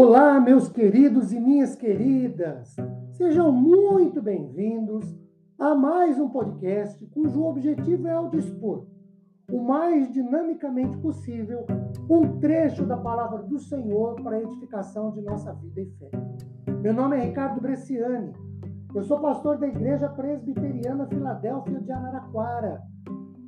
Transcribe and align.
Olá, 0.00 0.38
meus 0.38 0.68
queridos 0.68 1.32
e 1.32 1.40
minhas 1.40 1.74
queridas. 1.74 2.76
Sejam 3.14 3.50
muito 3.50 4.22
bem-vindos 4.22 5.04
a 5.58 5.74
mais 5.74 6.20
um 6.20 6.28
podcast 6.28 7.04
cujo 7.06 7.42
objetivo 7.42 8.06
é 8.06 8.16
o 8.16 8.30
dispor 8.30 8.86
o 9.50 9.60
mais 9.60 10.08
dinamicamente 10.12 10.96
possível 10.98 11.66
um 12.08 12.38
trecho 12.38 12.86
da 12.86 12.96
palavra 12.96 13.42
do 13.42 13.58
Senhor 13.58 14.14
para 14.22 14.36
a 14.36 14.40
edificação 14.40 15.10
de 15.10 15.20
nossa 15.20 15.52
vida 15.54 15.80
e 15.80 15.90
fé. 15.98 16.10
Meu 16.80 16.94
nome 16.94 17.16
é 17.16 17.24
Ricardo 17.24 17.60
Bresciani. 17.60 18.32
Eu 18.94 19.02
sou 19.02 19.18
pastor 19.18 19.58
da 19.58 19.66
Igreja 19.66 20.08
Presbiteriana 20.10 21.08
Filadélfia 21.08 21.80
de 21.80 21.90
Araraquara. 21.90 22.80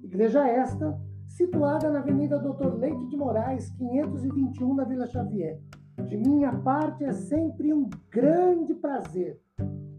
Igreja 0.03 0.49
esta 0.49 1.01
situada 1.29 1.89
na 1.91 2.01
Avenida 2.01 2.41
Doutor 2.41 2.77
Leite 2.77 3.07
de 3.07 3.17
Moraes, 3.17 3.71
521, 3.71 4.75
na 4.75 4.83
Vila 4.83 5.07
Xavier. 5.07 5.61
De 6.09 6.17
minha 6.17 6.53
parte 6.53 7.05
é 7.05 7.13
sempre 7.13 7.73
um 7.73 7.89
grande 8.11 8.75
prazer, 8.75 9.41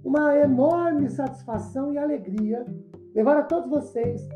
uma 0.03 0.35
enorme 0.35 1.09
satisfação 1.09 1.93
e 1.93 1.97
alegria 1.97 2.65
levar 3.13 3.37
a 3.37 3.43
todos 3.43 3.69
vocês 3.69 4.27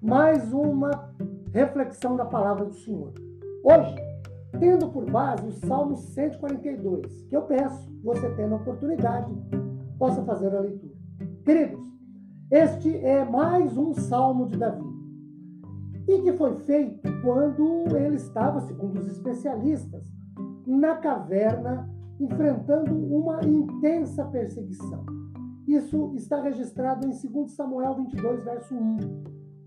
mais 0.00 0.52
uma 0.52 1.14
reflexão 1.52 2.16
da 2.16 2.24
palavra 2.24 2.64
do 2.64 2.74
Senhor. 2.74 3.12
Hoje, 3.62 3.94
tendo 4.58 4.88
por 4.90 5.10
base 5.10 5.46
o 5.46 5.52
Salmo 5.66 5.96
142, 5.96 7.26
que 7.28 7.36
eu 7.36 7.42
peço, 7.42 7.90
você 8.02 8.28
tendo 8.34 8.54
a 8.54 8.58
oportunidade, 8.58 9.32
possa 9.98 10.22
fazer 10.24 10.54
a 10.54 10.60
leitura. 10.60 10.94
Queridos, 11.44 11.86
este 12.50 12.96
é 12.98 13.24
mais 13.24 13.76
um 13.76 13.94
salmo 13.94 14.48
de 14.48 14.58
Davi. 14.58 14.84
E 16.08 16.20
que 16.20 16.32
foi 16.32 16.54
feito 16.60 17.08
quando 17.22 17.96
ele 17.96 18.16
estava, 18.16 18.60
segundo 18.60 18.98
os 18.98 19.06
especialistas, 19.06 20.12
na 20.66 20.96
caverna, 20.96 21.88
enfrentando 22.18 22.94
uma 22.94 23.44
intensa 23.44 24.24
perseguição. 24.24 25.04
Isso 25.66 26.12
está 26.14 26.40
registrado 26.40 27.06
em 27.06 27.10
2 27.10 27.50
Samuel 27.52 27.94
22, 27.94 28.44
verso 28.44 28.74
1. 28.74 28.98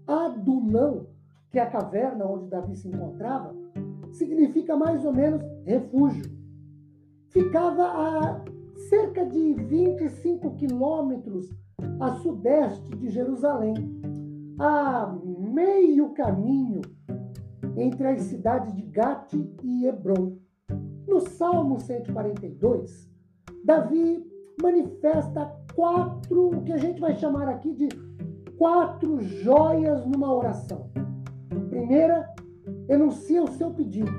Adulão, 0.08 1.08
que 1.50 1.58
é 1.58 1.64
a 1.64 1.70
caverna 1.70 2.26
onde 2.26 2.50
Davi 2.50 2.76
se 2.76 2.88
encontrava, 2.88 3.56
significa 4.12 4.76
mais 4.78 5.06
ou 5.06 5.14
menos 5.14 5.42
refúgio. 5.66 6.26
Ficava 7.30 7.84
a 7.84 8.42
cerca 8.90 9.26
de 9.26 9.54
25 9.54 10.56
quilômetros 10.56 11.50
a 12.00 12.12
sudeste 12.16 12.96
de 12.96 13.10
Jerusalém, 13.10 13.74
a 14.60 15.14
meio 15.54 16.10
caminho 16.10 16.82
entre 17.78 18.08
as 18.08 18.22
cidades 18.24 18.74
de 18.74 18.84
Gate 18.84 19.34
e 19.64 19.86
Hebron. 19.86 20.38
No 21.08 21.22
Salmo 21.22 21.80
142, 21.80 23.10
Davi 23.64 24.26
manifesta 24.62 25.52
quatro, 25.76 26.50
o 26.50 26.64
que 26.64 26.74
a 26.74 26.78
gente 26.78 27.00
vai 27.00 27.16
chamar 27.16 27.48
aqui 27.48 27.74
de 27.74 27.90
quatro 28.58 29.22
joias 29.22 30.06
numa 30.06 30.34
oração. 30.34 30.90
A 31.52 31.70
primeira, 31.70 32.34
enuncia 32.90 33.44
o 33.44 33.52
seu 33.52 33.72
pedido. 33.72 34.12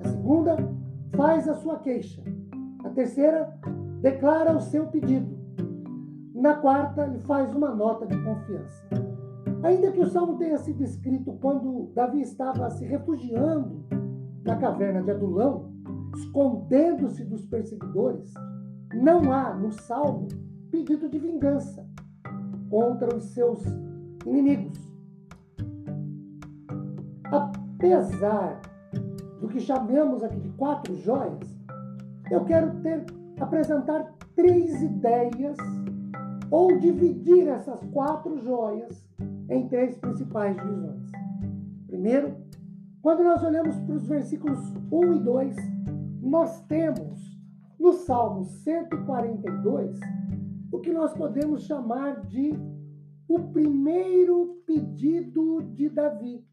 A 0.00 0.08
segunda, 0.08 0.56
faz 1.16 1.48
a 1.48 1.54
sua 1.54 1.78
queixa. 1.78 2.22
A 2.84 2.90
terceira, 2.90 3.52
declara 4.00 4.56
o 4.56 4.60
seu 4.60 4.86
pedido. 4.86 5.36
Na 6.34 6.54
quarta, 6.54 7.04
ele 7.04 7.18
faz 7.20 7.54
uma 7.54 7.74
nota 7.74 8.06
de 8.06 8.16
confiança. 8.22 8.84
Ainda 9.62 9.92
que 9.92 10.00
o 10.00 10.06
salmo 10.06 10.36
tenha 10.38 10.58
sido 10.58 10.82
escrito 10.82 11.38
quando 11.40 11.90
Davi 11.94 12.20
estava 12.20 12.68
se 12.70 12.84
refugiando 12.84 13.84
na 14.44 14.56
caverna 14.56 15.02
de 15.02 15.10
Adulão, 15.12 15.71
escondendo-se 16.14 17.24
dos 17.24 17.44
perseguidores, 17.46 18.32
não 18.94 19.32
há 19.32 19.54
no 19.54 19.72
salmo 19.72 20.28
pedido 20.70 21.08
de 21.08 21.18
vingança 21.18 21.86
contra 22.70 23.14
os 23.14 23.24
seus 23.34 23.62
inimigos. 24.26 24.78
Apesar 27.24 28.60
do 29.40 29.48
que 29.48 29.60
chamamos 29.60 30.22
aqui 30.22 30.38
de 30.38 30.48
quatro 30.50 30.94
joias, 30.96 31.58
eu 32.30 32.44
quero 32.44 32.80
ter, 32.80 33.04
apresentar 33.40 34.14
três 34.34 34.82
ideias 34.82 35.56
ou 36.50 36.78
dividir 36.78 37.48
essas 37.48 37.80
quatro 37.92 38.38
joias 38.38 39.04
em 39.48 39.68
três 39.68 39.96
principais 39.98 40.56
divisões. 40.56 41.10
Primeiro, 41.86 42.36
quando 43.02 43.24
nós 43.24 43.42
olhamos 43.42 43.76
para 43.80 43.94
os 43.94 44.06
versículos 44.06 44.58
1 44.90 45.12
e 45.14 45.18
2, 45.18 45.56
nós 46.22 46.60
temos 46.66 47.20
no 47.78 47.92
Salmo 47.92 48.44
142 48.44 49.98
o 50.70 50.78
que 50.78 50.92
nós 50.92 51.12
podemos 51.12 51.64
chamar 51.64 52.20
de 52.26 52.52
o 53.28 53.40
primeiro 53.52 54.62
pedido 54.64 55.62
de 55.74 55.88
Davi. 55.88 56.44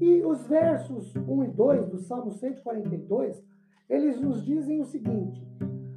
E 0.00 0.22
os 0.24 0.46
versos 0.46 1.14
1 1.16 1.44
e 1.44 1.48
2 1.48 1.88
do 1.88 1.98
Salmo 1.98 2.30
142, 2.30 3.44
eles 3.90 4.20
nos 4.20 4.44
dizem 4.44 4.80
o 4.80 4.84
seguinte: 4.84 5.44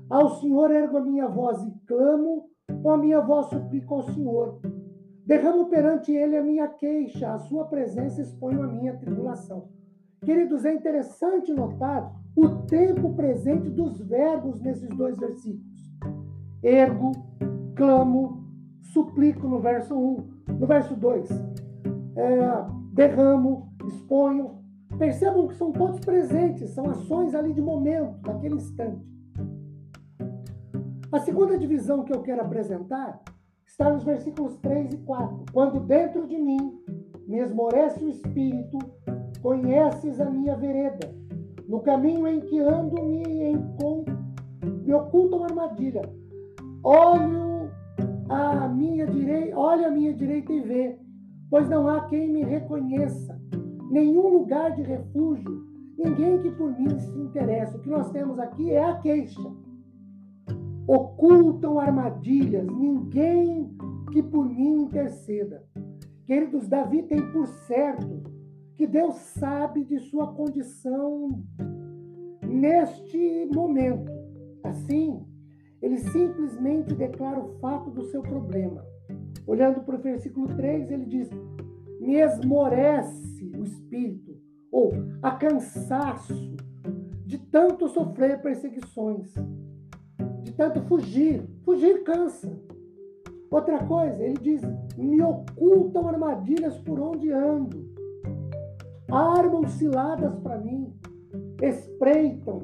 Ao 0.09 0.39
Senhor 0.39 0.71
ergo 0.71 0.97
a 0.97 1.01
minha 1.01 1.27
voz 1.27 1.61
e 1.63 1.71
clamo, 1.85 2.49
com 2.81 2.89
a 2.89 2.97
minha 2.97 3.21
voz 3.21 3.47
suplico 3.47 3.93
ao 3.93 4.03
Senhor. 4.03 4.59
Derramo 5.25 5.69
perante 5.69 6.11
ele 6.11 6.37
a 6.37 6.43
minha 6.43 6.67
queixa, 6.67 7.33
a 7.33 7.39
sua 7.39 7.65
presença 7.65 8.21
exponho 8.21 8.63
a 8.63 8.67
minha 8.67 8.97
tribulação. 8.97 9.69
Queridos, 10.23 10.65
é 10.65 10.73
interessante 10.73 11.53
notar 11.53 12.11
o 12.35 12.49
tempo 12.67 13.13
presente 13.13 13.69
dos 13.69 13.99
verbos 13.99 14.59
nesses 14.61 14.89
dois 14.89 15.17
versículos. 15.17 15.93
Ergo, 16.63 17.11
clamo, 17.75 18.43
suplico 18.81 19.47
no 19.47 19.59
verso 19.59 19.95
1. 19.95 20.35
No 20.59 20.67
verso 20.67 20.95
2, 20.95 21.29
é, 22.15 22.39
derramo, 22.93 23.73
exponho. 23.85 24.63
Percebam 24.97 25.47
que 25.47 25.55
são 25.55 25.71
todos 25.71 25.99
presentes, 25.99 26.69
são 26.69 26.89
ações 26.89 27.35
ali 27.35 27.51
de 27.51 27.61
momento, 27.61 28.15
naquele 28.25 28.55
instante. 28.55 29.05
A 31.11 31.19
segunda 31.19 31.57
divisão 31.57 32.03
que 32.03 32.13
eu 32.13 32.21
quero 32.21 32.41
apresentar 32.41 33.21
está 33.65 33.91
nos 33.91 34.03
versículos 34.03 34.57
3 34.57 34.93
e 34.93 34.97
4. 34.97 35.45
Quando 35.51 35.79
dentro 35.81 36.27
de 36.27 36.37
mim 36.37 36.81
me 37.27 37.39
esmorece 37.39 38.03
o 38.03 38.09
espírito, 38.09 38.77
conheces 39.37 40.19
a 40.19 40.29
minha 40.29 40.55
vereda 40.55 41.25
no 41.67 41.79
caminho 41.79 42.27
em 42.27 42.41
que 42.41 42.59
ando, 42.59 43.03
me, 43.03 43.51
encontro, 43.51 44.17
me 44.83 44.93
oculta 44.93 45.35
uma 45.35 45.45
armadilha. 45.47 46.01
Olho 46.83 47.71
a 48.29 48.67
minha 48.67 49.07
direita, 49.07 49.57
olha 49.57 49.87
a 49.87 49.91
minha 49.91 50.13
direita 50.13 50.53
e 50.53 50.61
vê, 50.61 50.99
pois 51.49 51.67
não 51.67 51.87
há 51.87 52.01
quem 52.05 52.31
me 52.31 52.43
reconheça. 52.43 53.39
Nenhum 53.89 54.29
lugar 54.29 54.75
de 54.75 54.81
refúgio, 54.81 55.63
ninguém 55.97 56.41
que 56.41 56.51
por 56.51 56.77
mim 56.77 56.99
se 56.99 57.17
interessa. 57.17 57.77
O 57.77 57.81
que 57.81 57.89
nós 57.89 58.11
temos 58.11 58.37
aqui 58.39 58.71
é 58.71 58.83
a 58.83 58.95
queixa. 58.95 59.41
Ocultam 60.87 61.79
armadilhas, 61.79 62.67
ninguém 62.67 63.75
que 64.11 64.21
por 64.21 64.47
mim 64.47 64.83
interceda. 64.83 65.63
Queridos, 66.25 66.67
Davi 66.67 67.03
tem 67.03 67.21
por 67.31 67.47
certo 67.47 68.34
que 68.75 68.85
Deus 68.85 69.15
sabe 69.15 69.83
de 69.85 69.99
sua 69.99 70.33
condição 70.33 71.41
neste 72.43 73.49
momento. 73.53 74.11
Assim, 74.63 75.25
ele 75.81 75.97
simplesmente 75.97 76.93
declara 76.93 77.39
o 77.39 77.57
fato 77.59 77.89
do 77.89 78.03
seu 78.03 78.21
problema. 78.21 78.85
Olhando 79.47 79.81
para 79.81 79.95
o 79.95 80.01
versículo 80.01 80.47
3, 80.55 80.91
ele 80.91 81.05
diz: 81.05 81.29
Me 82.01 82.15
esmorece 82.15 83.51
o 83.57 83.63
espírito, 83.63 84.35
ou 84.71 84.91
a 85.21 85.31
cansaço 85.31 86.55
de 87.25 87.37
tanto 87.37 87.87
sofrer 87.87 88.41
perseguições, 88.41 89.33
de 90.43 90.51
tanto 90.53 90.81
fugir. 90.81 91.47
Fugir 91.63 92.03
cansa. 92.03 92.59
Outra 93.49 93.85
coisa, 93.85 94.21
ele 94.21 94.37
diz: 94.41 94.61
Me 94.97 95.21
ocultam 95.21 96.09
armadilhas 96.09 96.77
por 96.79 96.99
onde 96.99 97.31
ando 97.31 97.95
armam 99.11 99.67
ciladas 99.67 100.37
para 100.39 100.57
mim, 100.57 100.93
espreitam. 101.61 102.63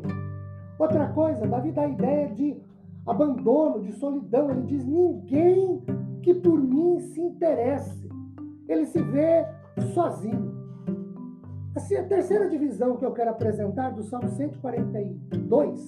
Outra 0.80 1.08
coisa, 1.10 1.48
Davi 1.48 1.72
dá 1.72 1.84
a 1.84 1.90
ideia 1.90 2.28
de 2.30 2.58
abandono, 3.06 3.82
de 3.82 3.92
solidão. 3.94 4.50
Ele 4.50 4.64
diz: 4.64 4.86
ninguém 4.86 5.84
que 6.22 6.34
por 6.34 6.60
mim 6.60 7.00
se 7.00 7.22
interesse. 7.22 8.10
Ele 8.68 8.86
se 8.86 9.02
vê 9.02 9.46
sozinho. 9.94 10.52
Assim, 11.76 11.96
a 11.96 12.04
terceira 12.04 12.50
divisão 12.50 12.98
que 12.98 13.06
eu 13.06 13.12
quero 13.12 13.30
apresentar 13.30 13.92
do 13.92 14.04
Salmo 14.04 14.30
142 14.30 15.86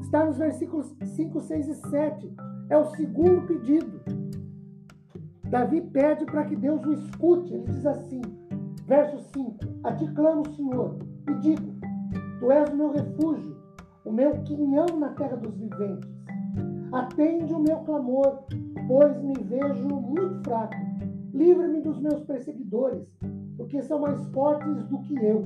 está 0.00 0.24
nos 0.24 0.38
versículos 0.38 0.94
5, 1.02 1.40
6 1.40 1.68
e 1.68 1.74
7. 1.74 2.34
É 2.70 2.76
o 2.76 2.84
segundo 2.86 3.46
pedido. 3.46 4.00
Davi 5.44 5.80
pede 5.80 6.24
para 6.24 6.44
que 6.44 6.56
Deus 6.56 6.84
o 6.84 6.92
escute. 6.92 7.54
Ele 7.54 7.64
diz 7.64 7.84
assim: 7.86 8.20
Verso 8.88 9.18
5: 9.34 9.58
A 9.84 9.92
ti 9.92 10.06
clamo, 10.14 10.48
Senhor, 10.56 10.96
e 11.28 11.34
digo: 11.40 11.74
Tu 12.40 12.50
és 12.50 12.70
o 12.70 12.76
meu 12.76 12.90
refúgio, 12.90 13.54
o 14.02 14.10
meu 14.10 14.42
quinhão 14.44 14.86
na 14.98 15.10
terra 15.10 15.36
dos 15.36 15.54
viventes. 15.58 16.10
Atende 16.90 17.52
o 17.52 17.58
meu 17.58 17.80
clamor, 17.80 18.44
pois 18.86 19.22
me 19.22 19.34
vejo 19.44 19.86
muito 19.86 20.42
fraco. 20.42 20.74
Livra-me 21.34 21.82
dos 21.82 22.00
meus 22.00 22.22
perseguidores, 22.22 23.06
porque 23.58 23.82
são 23.82 24.00
mais 24.00 24.26
fortes 24.28 24.82
do 24.86 24.98
que 25.00 25.22
eu. 25.22 25.44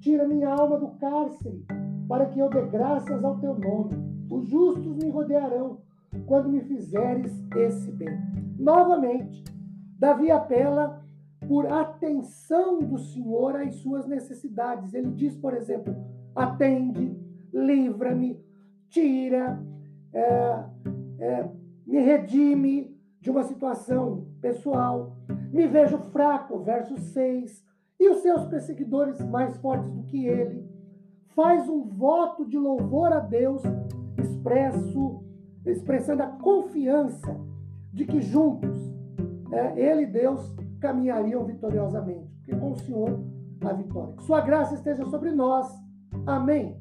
Tira 0.00 0.26
minha 0.26 0.48
alma 0.48 0.76
do 0.76 0.88
cárcere, 0.98 1.64
para 2.08 2.26
que 2.26 2.40
eu 2.40 2.50
dê 2.50 2.62
graças 2.62 3.22
ao 3.22 3.38
teu 3.38 3.56
nome. 3.56 3.92
Os 4.28 4.48
justos 4.48 4.96
me 4.96 5.10
rodearão 5.10 5.78
quando 6.26 6.48
me 6.48 6.60
fizeres 6.62 7.32
esse 7.54 7.92
bem. 7.92 8.18
Novamente, 8.58 9.44
Davi 9.96 10.28
apela 10.32 11.00
por 11.50 11.66
atenção 11.66 12.78
do 12.78 12.96
Senhor 12.96 13.56
às 13.56 13.74
suas 13.74 14.06
necessidades. 14.06 14.94
Ele 14.94 15.10
diz, 15.10 15.36
por 15.36 15.52
exemplo, 15.52 15.92
atende, 16.32 17.18
livra-me, 17.52 18.40
tira, 18.88 19.60
é, 20.12 20.64
é, 21.18 21.48
me 21.84 21.98
redime 21.98 22.96
de 23.20 23.32
uma 23.32 23.42
situação 23.42 24.28
pessoal, 24.40 25.16
me 25.52 25.66
vejo 25.66 25.98
fraco, 26.12 26.60
verso 26.60 26.96
6, 26.96 27.64
e 27.98 28.08
os 28.08 28.18
seus 28.18 28.44
perseguidores 28.44 29.20
mais 29.20 29.56
fortes 29.56 29.90
do 29.90 30.04
que 30.04 30.26
ele. 30.26 30.64
Faz 31.34 31.68
um 31.68 31.82
voto 31.82 32.46
de 32.46 32.58
louvor 32.58 33.12
a 33.12 33.18
Deus, 33.18 33.60
expresso, 34.16 35.24
expressando 35.66 36.22
a 36.22 36.28
confiança 36.28 37.36
de 37.92 38.04
que 38.04 38.20
juntos 38.20 38.78
é, 39.50 39.80
ele 39.80 40.02
e 40.02 40.06
Deus 40.06 40.59
caminhariam 40.80 41.44
vitoriosamente, 41.44 42.34
porque 42.36 42.56
com 42.56 42.72
o 42.72 42.76
Senhor 42.76 43.20
a 43.62 43.72
vitória. 43.72 44.14
Que 44.16 44.24
sua 44.24 44.40
graça 44.40 44.74
esteja 44.74 45.04
sobre 45.06 45.30
nós. 45.30 45.68
Amém. 46.26 46.79